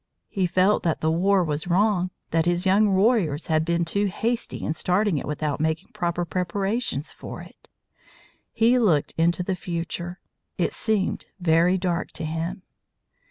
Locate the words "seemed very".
10.73-11.77